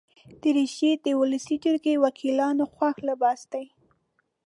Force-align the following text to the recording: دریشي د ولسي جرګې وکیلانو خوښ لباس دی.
دریشي 0.41 0.91
د 1.05 1.07
ولسي 1.19 1.55
جرګې 1.63 1.95
وکیلانو 2.03 2.63
خوښ 2.73 2.95
لباس 3.09 3.41
دی. 3.51 3.65